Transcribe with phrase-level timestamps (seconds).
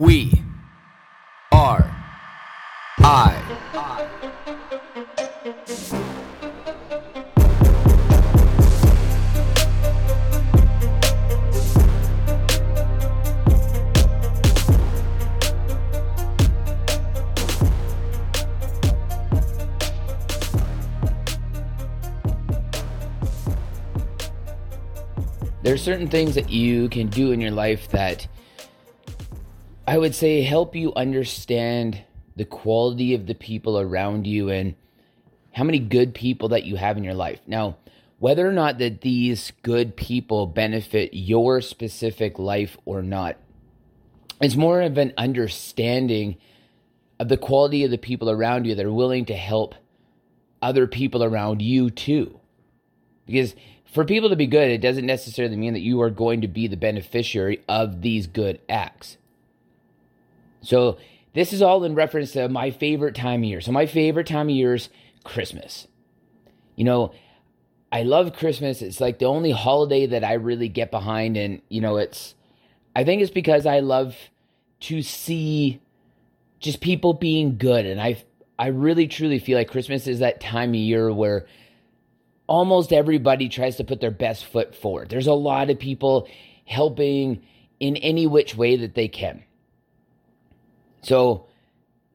[0.00, 0.44] We
[1.50, 1.90] are
[3.00, 3.34] I.
[25.64, 28.28] There are certain things that you can do in your life that
[29.88, 32.02] I would say help you understand
[32.36, 34.74] the quality of the people around you and
[35.52, 37.40] how many good people that you have in your life.
[37.46, 37.78] Now,
[38.18, 43.38] whether or not that these good people benefit your specific life or not,
[44.42, 46.36] it's more of an understanding
[47.18, 49.74] of the quality of the people around you that are willing to help
[50.60, 52.38] other people around you too.
[53.24, 53.54] Because
[53.86, 56.66] for people to be good, it doesn't necessarily mean that you are going to be
[56.66, 59.16] the beneficiary of these good acts.
[60.60, 60.98] So,
[61.34, 63.60] this is all in reference to my favorite time of year.
[63.60, 64.88] So, my favorite time of year is
[65.24, 65.86] Christmas.
[66.76, 67.12] You know,
[67.90, 68.82] I love Christmas.
[68.82, 71.36] It's like the only holiday that I really get behind.
[71.36, 72.34] And, you know, it's,
[72.94, 74.14] I think it's because I love
[74.80, 75.80] to see
[76.60, 77.86] just people being good.
[77.86, 78.22] And I,
[78.58, 81.46] I really truly feel like Christmas is that time of year where
[82.46, 85.08] almost everybody tries to put their best foot forward.
[85.08, 86.28] There's a lot of people
[86.66, 87.42] helping
[87.80, 89.44] in any which way that they can.
[91.08, 91.46] So,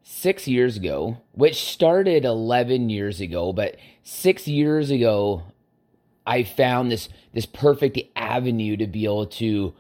[0.04, 5.42] six years ago, which started 11 years ago, but six years ago,
[6.28, 9.74] I found this this perfect avenue to be able to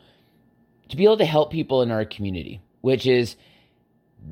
[0.90, 3.36] to be able to help people in our community, which is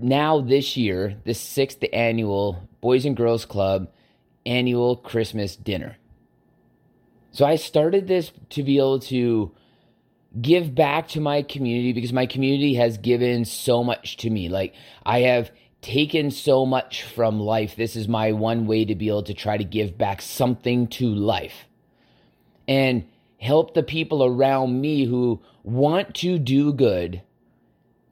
[0.01, 3.87] now this year, the sixth annual Boys and Girls Club
[4.47, 5.97] annual Christmas dinner.
[7.33, 9.51] So I started this to be able to
[10.39, 14.49] give back to my community because my community has given so much to me.
[14.49, 14.73] Like
[15.05, 15.51] I have
[15.81, 17.75] taken so much from life.
[17.75, 21.07] This is my one way to be able to try to give back something to
[21.07, 21.65] life
[22.67, 23.05] and
[23.39, 27.21] help the people around me who want to do good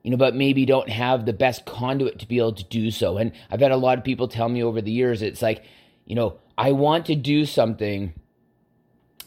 [0.04, 3.18] you know, but maybe don't have the best conduit to be able to do so.
[3.18, 5.64] And I've had a lot of people tell me over the years, it's like,
[6.06, 8.14] you know, I want to do something,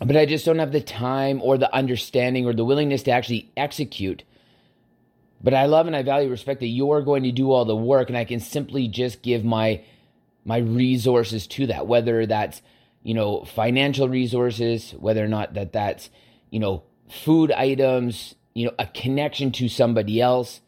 [0.04, 3.50] but I just don't have the time or the understanding or the willingness to actually
[3.56, 4.24] execute.
[5.42, 8.08] But I love and I value respect that you're going to do all the work
[8.08, 9.82] and I can simply just give my
[10.44, 12.62] my resources to that whether that's
[13.02, 16.10] you know financial resources whether or not that that's
[16.50, 20.60] you know food items you know a connection to somebody else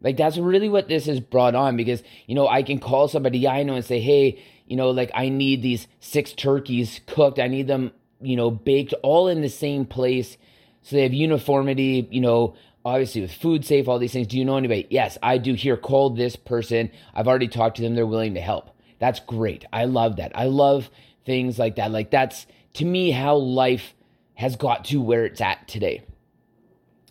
[0.00, 3.46] like that's really what this has brought on because you know I can call somebody
[3.46, 7.48] I know and say hey you know like I need these six turkeys cooked I
[7.48, 7.92] need them
[8.24, 10.36] you know, baked all in the same place.
[10.82, 14.26] So they have uniformity, you know, obviously with food safe, all these things.
[14.26, 14.86] Do you know anybody?
[14.90, 15.76] Yes, I do here.
[15.76, 16.90] Call this person.
[17.14, 17.94] I've already talked to them.
[17.94, 18.70] They're willing to help.
[18.98, 19.64] That's great.
[19.72, 20.32] I love that.
[20.34, 20.90] I love
[21.24, 21.90] things like that.
[21.90, 23.94] Like that's to me how life
[24.34, 26.02] has got to where it's at today.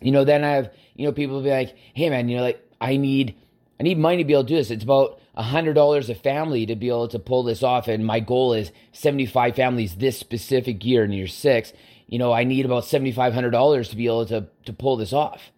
[0.00, 2.62] You know, then I have, you know, people be like, hey man, you know, like
[2.80, 3.36] I need
[3.80, 4.70] I need money to be able to do this.
[4.70, 7.88] It's about $100 a family to be able to pull this off.
[7.88, 11.72] And my goal is 75 families this specific year in year six.
[12.06, 15.50] You know, I need about $7,500 to be able to, to pull this off.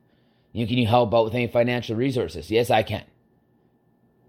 [0.53, 2.51] You know, can you help out with any financial resources?
[2.51, 3.05] Yes, I can.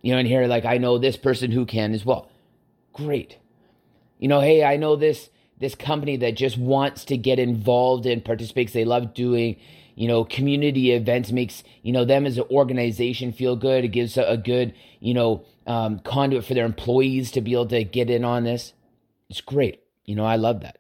[0.02, 2.30] You know, and here, like, I know this person who can as well.
[2.94, 3.38] Great.
[4.20, 5.30] You know, hey, I know this
[5.60, 8.74] this company that just wants to get involved and participates.
[8.74, 9.58] They love doing,
[9.98, 13.84] you know, community events makes, you know, them as an organization feel good.
[13.84, 17.66] It gives a, a good, you know, um, conduit for their employees to be able
[17.70, 18.74] to get in on this.
[19.28, 19.82] It's great.
[20.06, 20.78] You know, I love that.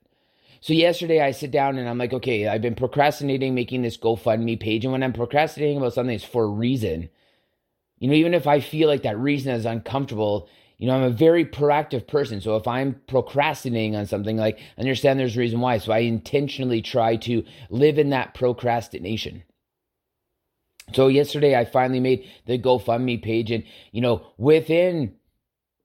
[0.61, 4.59] So yesterday I sit down and I'm like, okay, I've been procrastinating making this GoFundMe
[4.59, 4.85] page.
[4.85, 7.09] And when I'm procrastinating about something, it's for a reason.
[7.97, 11.09] You know, even if I feel like that reason is uncomfortable, you know, I'm a
[11.09, 12.39] very proactive person.
[12.39, 15.79] So if I'm procrastinating on something, like understand there's a reason why.
[15.79, 19.43] So I intentionally try to live in that procrastination.
[20.93, 25.15] So yesterday I finally made the GoFundMe page and you know, within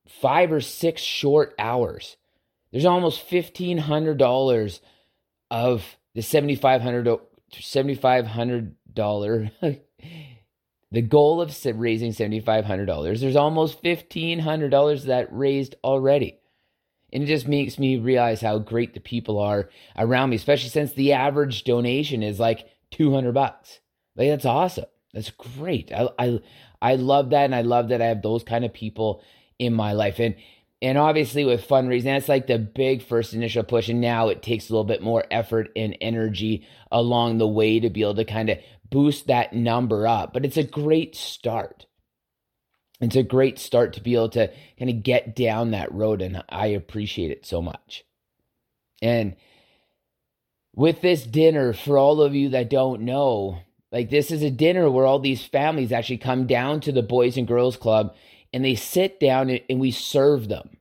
[0.08, 2.16] 5 or 6 short hours,
[2.70, 4.80] there's almost $1500
[5.50, 7.20] of the $7500
[7.52, 9.50] $7500
[10.92, 16.38] the goal of raising $7,500, there's almost $1,500 that raised already.
[17.12, 20.92] And it just makes me realize how great the people are around me, especially since
[20.92, 23.80] the average donation is like 200 bucks.
[24.16, 24.84] Like that's awesome.
[25.14, 25.90] That's great.
[25.92, 26.40] I, I,
[26.80, 27.44] I love that.
[27.44, 29.22] And I love that I have those kind of people
[29.58, 30.18] in my life.
[30.18, 30.36] And,
[30.82, 33.88] and obviously with fundraising, that's like the big first initial push.
[33.88, 37.88] And now it takes a little bit more effort and energy along the way to
[37.88, 38.58] be able to kind of
[38.92, 41.86] boost that number up, but it's a great start.
[43.00, 46.44] It's a great start to be able to kind of get down that road, and
[46.48, 48.04] I appreciate it so much.
[49.00, 49.34] And
[50.76, 53.58] with this dinner, for all of you that don't know,
[53.90, 57.36] like this is a dinner where all these families actually come down to the Boys
[57.36, 58.14] and Girls Club
[58.52, 60.76] and they sit down and we serve them.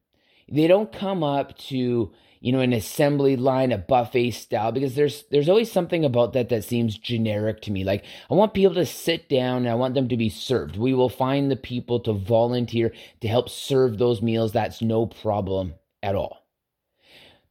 [0.49, 2.11] They don't come up to
[2.41, 6.49] you know, an assembly line, a buffet style, because there's there's always something about that
[6.49, 7.83] that seems generic to me.
[7.83, 10.75] Like I want people to sit down and I want them to be served.
[10.75, 14.51] We will find the people to volunteer to help serve those meals.
[14.51, 16.39] That's no problem at all.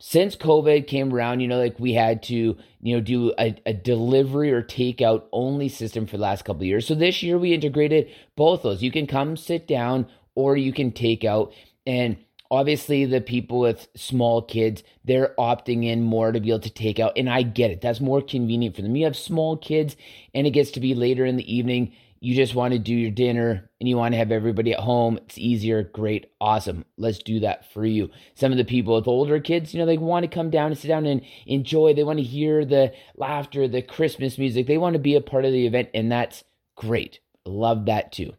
[0.00, 3.75] Since COVID came around, you know, like we had to, you know, do a, a
[3.75, 6.86] delivery or takeout only system for the last couple of years.
[6.86, 8.82] So this year we integrated both those.
[8.82, 11.52] You can come sit down or you can take out
[11.86, 12.16] and
[12.50, 16.99] obviously the people with small kids they're opting in more to be able to take
[16.99, 17.81] out and i get it.
[17.81, 18.97] That's more convenient for them.
[18.97, 19.97] You have small kids
[20.35, 21.93] and it gets to be later in the evening.
[22.20, 25.19] You just want to do your dinner and you want to have everybody at home.
[25.19, 25.82] It's easier.
[25.82, 26.31] Great.
[26.38, 26.85] Awesome.
[26.99, 28.11] Let's do that for you.
[28.35, 30.79] Some of the people with older kids you know they want to come down and
[30.79, 31.94] sit down and enjoy.
[31.94, 34.67] They want to hear the laughter the christmas music.
[34.67, 36.44] They want to be a part of the event and that's
[36.76, 37.20] great.
[37.46, 38.35] Love that too.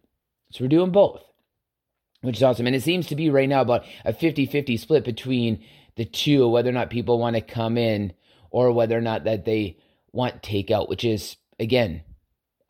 [0.51, 1.23] So we're doing both
[2.21, 2.67] which is awesome.
[2.67, 5.63] And it seems to be right now about a 50 50 split between
[5.95, 8.13] the two, whether or not people want to come in
[8.49, 9.77] or whether or not that they
[10.11, 12.03] want takeout, which is, again,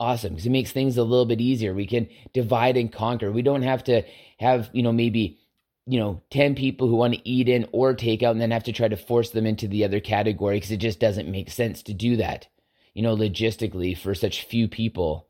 [0.00, 1.72] awesome because it makes things a little bit easier.
[1.72, 3.30] We can divide and conquer.
[3.30, 4.02] We don't have to
[4.38, 5.38] have, you know, maybe,
[5.86, 8.64] you know, 10 people who want to eat in or take out and then have
[8.64, 11.82] to try to force them into the other category because it just doesn't make sense
[11.84, 12.48] to do that,
[12.94, 15.28] you know, logistically for such few people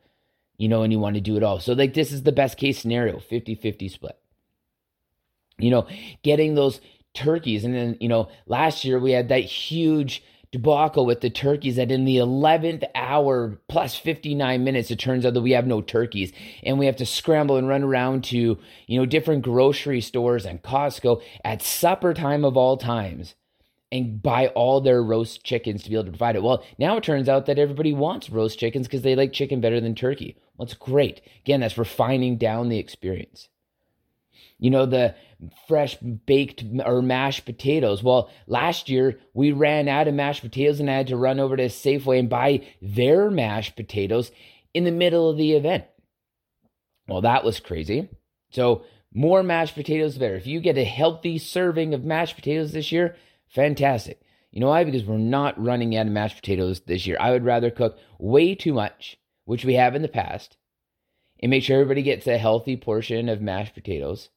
[0.56, 1.60] you know, and you want to do it all.
[1.60, 4.18] So, like, this is the best case scenario 50 50 split.
[5.58, 5.86] You know,
[6.22, 6.80] getting those
[7.14, 7.64] turkeys.
[7.64, 11.90] And then, you know, last year we had that huge debacle with the turkeys that
[11.90, 16.32] in the 11th hour plus 59 minutes, it turns out that we have no turkeys.
[16.62, 20.62] And we have to scramble and run around to, you know, different grocery stores and
[20.62, 23.34] Costco at supper time of all times
[23.92, 26.42] and buy all their roast chickens to be able to provide it.
[26.42, 29.80] Well, now it turns out that everybody wants roast chickens because they like chicken better
[29.80, 30.38] than turkey.
[30.56, 31.20] Well, it's great.
[31.44, 33.50] Again, that's refining down the experience.
[34.58, 35.14] You know, the
[35.68, 38.02] fresh baked or mashed potatoes.
[38.02, 41.56] Well, last year we ran out of mashed potatoes and I had to run over
[41.56, 44.32] to Safeway and buy their mashed potatoes
[44.72, 45.84] in the middle of the event.
[47.08, 48.08] Well, that was crazy.
[48.50, 48.84] So,
[49.14, 50.36] more mashed potatoes better.
[50.36, 53.16] If you get a healthy serving of mashed potatoes this year,
[53.52, 54.20] Fantastic.
[54.50, 54.84] You know why?
[54.84, 57.16] Because we're not running out of mashed potatoes this year.
[57.20, 60.56] I would rather cook way too much, which we have in the past,
[61.40, 64.30] and make sure everybody gets a healthy portion of mashed potatoes,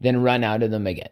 [0.00, 1.08] than run out of them again.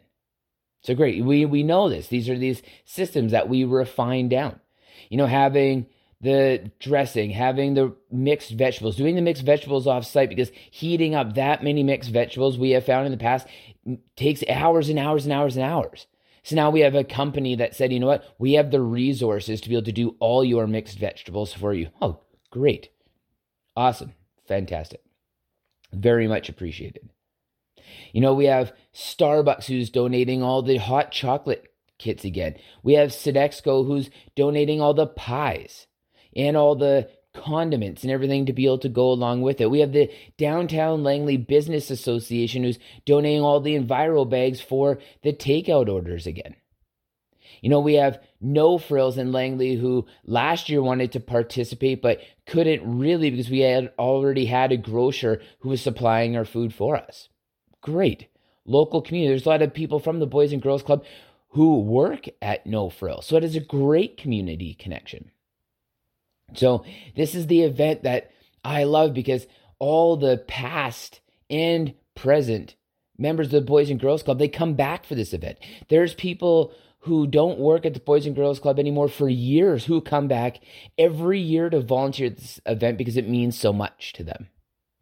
[0.83, 1.25] So great.
[1.25, 2.09] We we know this.
[2.09, 4.61] These are these systems that we refine down.
[5.09, 5.87] You know, having
[6.21, 11.35] the dressing, having the mixed vegetables, doing the mixed vegetables off site because heating up
[11.35, 13.47] that many mixed vegetables we have found in the past
[14.17, 16.07] takes hours and hours and hours and hours.
[16.45, 18.25] So now we have a company that said, you know what?
[18.39, 21.89] We have the resources to be able to do all your mixed vegetables for you.
[22.01, 22.89] Oh, great.
[23.77, 24.15] Awesome.
[24.49, 25.03] Fantastic.
[25.93, 27.09] Very much appreciated.
[28.13, 32.57] You know, we have Starbucks who's donating all the hot chocolate kits again.
[32.83, 35.87] We have Sodexo who's donating all the pies
[36.35, 39.71] and all the condiments and everything to be able to go along with it.
[39.71, 45.33] We have the Downtown Langley Business Association who's donating all the Enviro bags for the
[45.33, 46.57] takeout orders again.
[47.61, 52.21] You know, we have No Frills in Langley who last year wanted to participate but
[52.47, 56.97] couldn't really because we had already had a grocer who was supplying our food for
[56.97, 57.29] us.
[57.81, 58.29] Great.
[58.65, 59.31] Local community.
[59.31, 61.05] There's a lot of people from the Boys and Girls Club
[61.51, 63.27] who work at No Frills.
[63.27, 65.31] So it is a great community connection.
[66.55, 66.85] So,
[67.17, 68.31] this is the event that
[68.65, 69.47] I love because
[69.79, 72.77] all the past and present
[73.19, 75.59] members of the Boys and Girls Club, they come back for this event.
[75.89, 80.01] There's people who don't work at the Boys and Girls Club anymore for years who
[80.01, 80.61] come back
[80.97, 84.49] every year to volunteer at this event because it means so much to them.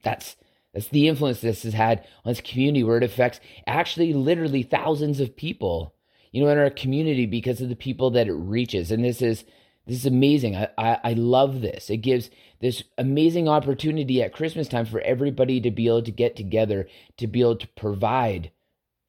[0.02, 0.36] That's
[0.72, 5.20] that's the influence this has had on this community where it affects actually literally thousands
[5.20, 5.94] of people,
[6.30, 8.92] you know, in our community because of the people that it reaches.
[8.92, 9.44] And this is
[9.90, 10.54] this is amazing.
[10.54, 11.90] I, I, I, love this.
[11.90, 12.30] It gives
[12.60, 17.26] this amazing opportunity at Christmas time for everybody to be able to get together, to
[17.26, 18.52] be able to provide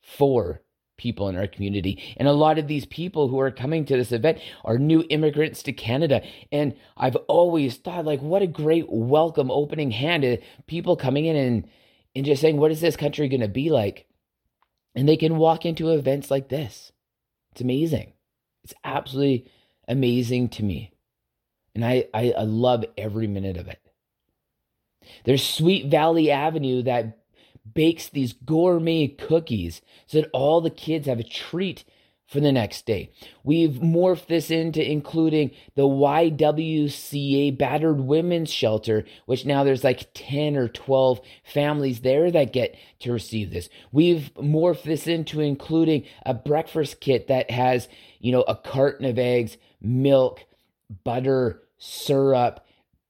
[0.01, 0.63] for
[0.97, 2.01] people in our community.
[2.17, 5.61] And a lot of these people who are coming to this event are new immigrants
[5.63, 6.23] to Canada.
[6.51, 11.35] And I've always thought, like, what a great welcome opening hand to people coming in
[11.35, 11.69] and,
[12.15, 14.07] and just saying, what is this country going to be like?
[14.95, 16.91] And they can walk into events like this.
[17.51, 18.13] It's amazing.
[18.63, 19.45] It's absolutely
[19.91, 20.91] amazing to me.
[21.75, 23.79] And I, I, I love every minute of it.
[25.25, 27.19] There's Sweet Valley Avenue that
[27.73, 31.83] bakes these gourmet cookies so that all the kids have a treat
[32.31, 33.11] for the next day.
[33.43, 40.55] We've morphed this into including the YWCA Battered Women's Shelter, which now there's like 10
[40.55, 43.67] or 12 families there that get to receive this.
[43.91, 47.89] We've morphed this into including a breakfast kit that has,
[48.21, 50.45] you know, a carton of eggs, milk,
[51.03, 52.65] butter, syrup,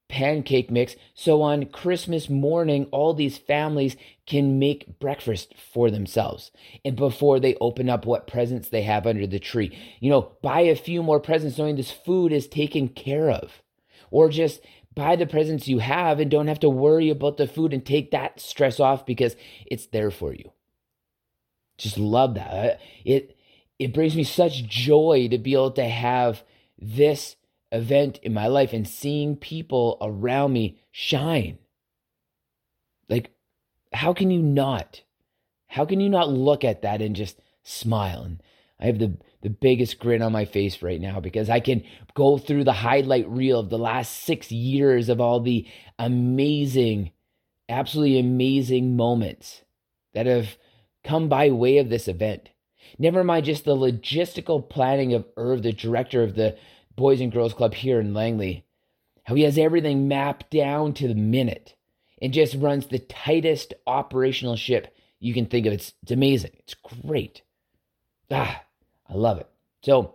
[0.08, 0.94] pancake mix.
[1.14, 6.50] So on Christmas morning, all these families can make breakfast for themselves
[6.84, 9.76] and before they open up what presents they have under the tree.
[10.00, 13.62] You know, buy a few more presents knowing this food is taken care of.
[14.10, 14.60] Or just
[14.94, 18.10] buy the presents you have and don't have to worry about the food and take
[18.10, 20.52] that stress off because it's there for you.
[21.78, 22.80] Just love that.
[23.04, 23.36] It
[23.78, 26.44] it brings me such joy to be able to have
[26.82, 27.36] this
[27.70, 31.58] event in my life and seeing people around me shine.
[33.08, 33.30] Like,
[33.92, 35.02] how can you not?
[35.68, 38.22] How can you not look at that and just smile?
[38.24, 38.42] And
[38.78, 41.84] I have the, the biggest grin on my face right now because I can
[42.14, 45.66] go through the highlight reel of the last six years of all the
[45.98, 47.12] amazing,
[47.68, 49.62] absolutely amazing moments
[50.14, 50.56] that have
[51.04, 52.50] come by way of this event.
[52.98, 56.56] Never mind just the logistical planning of Irv, the director of the
[56.96, 58.64] Boys and Girls Club here in Langley,
[59.24, 61.74] how he has everything mapped down to the minute
[62.20, 65.72] and just runs the tightest operational ship you can think of.
[65.72, 66.52] It's, it's amazing.
[66.58, 67.42] It's great.
[68.30, 68.62] Ah,
[69.08, 69.48] I love it.
[69.82, 70.14] So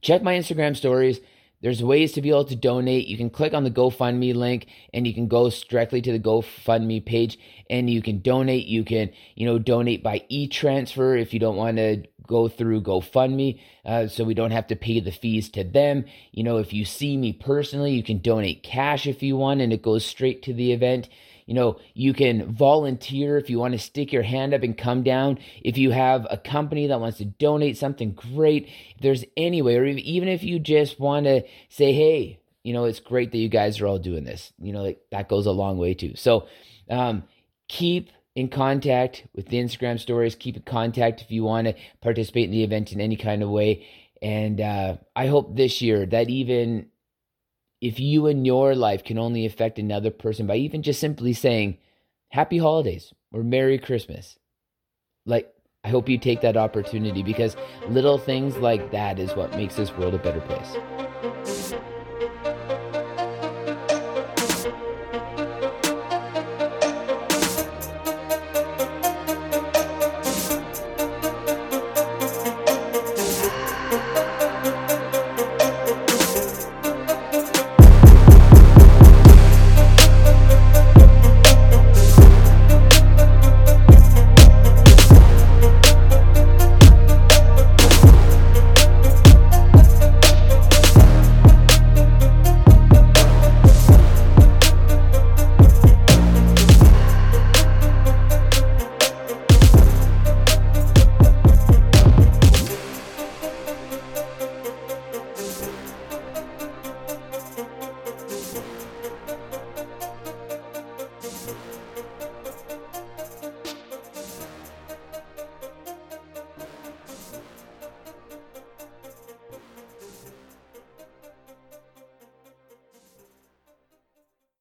[0.00, 1.20] check my Instagram stories.
[1.64, 3.06] There's ways to be able to donate.
[3.06, 7.02] You can click on the GoFundMe link and you can go directly to the GoFundMe
[7.02, 7.38] page
[7.70, 8.66] and you can donate.
[8.66, 13.60] You can, you know, donate by e-transfer if you don't want to go through GoFundMe,
[13.86, 16.04] uh, so we don't have to pay the fees to them.
[16.32, 19.72] You know, if you see me personally, you can donate cash if you want and
[19.72, 21.08] it goes straight to the event.
[21.46, 25.02] You know, you can volunteer if you want to stick your hand up and come
[25.02, 25.38] down.
[25.62, 28.68] If you have a company that wants to donate something, great.
[28.96, 32.84] If there's any way, or even if you just want to say, hey, you know,
[32.84, 34.52] it's great that you guys are all doing this.
[34.58, 36.16] You know, like that goes a long way too.
[36.16, 36.48] So
[36.88, 37.24] um,
[37.68, 40.34] keep in contact with the Instagram stories.
[40.34, 43.50] Keep in contact if you want to participate in the event in any kind of
[43.50, 43.86] way.
[44.22, 46.86] And uh, I hope this year that even
[47.84, 51.76] if you in your life can only affect another person by even just simply saying
[52.28, 54.38] happy holidays or merry christmas.
[55.26, 55.52] Like
[55.84, 57.56] i hope you take that opportunity because
[57.88, 61.93] little things like that is what makes this world a better place